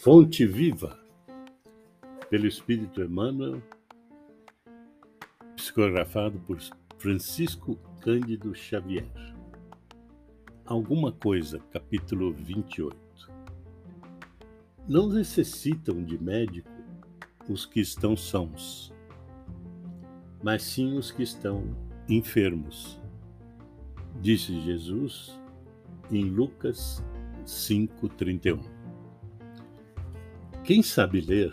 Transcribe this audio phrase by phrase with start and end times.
[0.00, 0.96] Fonte Viva,
[2.30, 3.60] pelo Espírito Emmanuel,
[5.56, 6.56] psicografado por
[6.98, 9.10] Francisco Cândido Xavier.
[10.64, 12.96] Alguma coisa, capítulo 28.
[14.86, 16.70] Não necessitam de médico
[17.48, 18.94] os que estão sãos,
[20.40, 21.76] mas sim os que estão
[22.08, 23.00] enfermos,
[24.20, 25.36] disse Jesus
[26.08, 27.02] em Lucas
[27.44, 28.77] 5,31.
[30.68, 31.50] Quem sabe ler,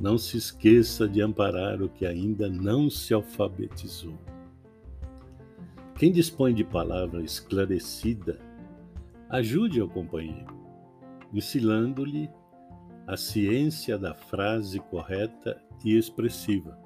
[0.00, 4.18] não se esqueça de amparar o que ainda não se alfabetizou.
[5.94, 8.40] Quem dispõe de palavra esclarecida,
[9.28, 10.52] ajude ao companheiro,
[11.32, 12.28] ensinando-lhe
[13.06, 16.76] a ciência da frase correta e expressiva.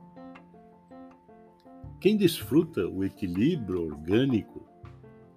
[1.99, 4.69] Quem desfruta o equilíbrio orgânico,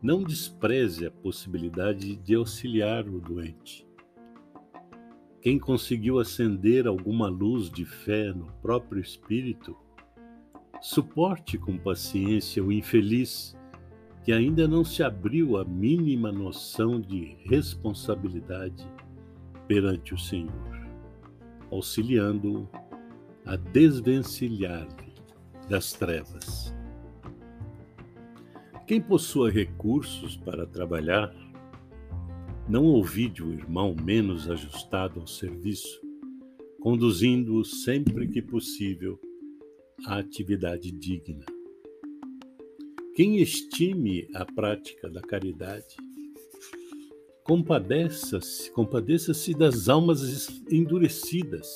[0.01, 3.88] não despreze a possibilidade de auxiliar o doente
[5.41, 9.75] quem conseguiu acender alguma luz de fé no próprio espírito,
[10.81, 13.55] suporte com paciência o infeliz
[14.23, 18.85] que ainda não se abriu a mínima noção de responsabilidade
[19.67, 20.87] perante o Senhor,
[21.71, 22.67] auxiliando-o
[23.45, 25.13] a desvencilhar-lhe
[25.69, 26.75] das trevas.
[28.85, 31.33] Quem possua recursos para trabalhar,
[32.69, 35.99] não ouvide o irmão menos ajustado ao serviço,
[36.79, 39.19] conduzindo-o sempre que possível
[40.05, 41.43] à atividade digna.
[43.15, 45.97] Quem estime a prática da caridade,
[47.43, 51.67] compadeça-se, compadeça-se das almas endurecidas,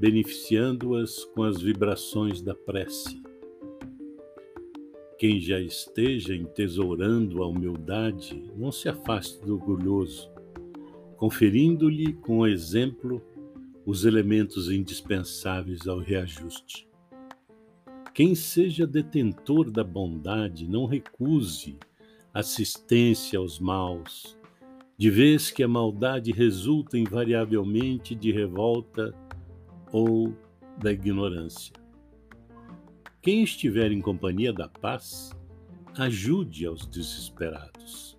[0.00, 3.21] beneficiando-as com as vibrações da prece
[5.22, 10.28] quem já esteja entesourando a humildade, não se afaste do orgulhoso,
[11.16, 13.22] conferindo-lhe com o exemplo
[13.86, 16.88] os elementos indispensáveis ao reajuste.
[18.12, 21.76] Quem seja detentor da bondade, não recuse
[22.34, 24.36] assistência aos maus,
[24.98, 29.14] de vez que a maldade resulta invariavelmente de revolta
[29.92, 30.36] ou
[30.78, 31.81] da ignorância.
[33.22, 35.30] Quem estiver em companhia da paz,
[35.96, 38.18] ajude aos desesperados.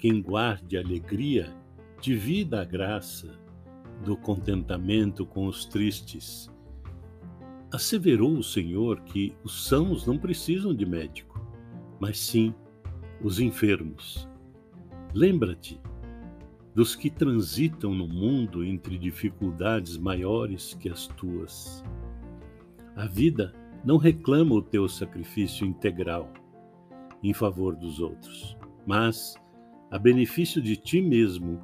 [0.00, 1.56] Quem guarde a alegria,
[2.00, 3.38] divida a graça
[4.04, 6.50] do contentamento com os tristes.
[7.70, 11.40] Asseverou o Senhor que os sãos não precisam de médico,
[12.00, 12.52] mas sim
[13.22, 14.28] os enfermos.
[15.14, 15.80] Lembra-te
[16.74, 21.84] dos que transitam no mundo entre dificuldades maiores que as tuas.
[22.96, 23.54] A vida
[23.86, 26.28] não reclama o teu sacrifício integral
[27.22, 29.36] em favor dos outros, mas,
[29.92, 31.60] a benefício de ti mesmo,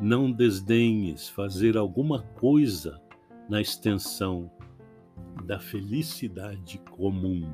[0.00, 3.00] não desdenhes fazer alguma coisa
[3.48, 4.50] na extensão
[5.44, 7.48] da felicidade comum.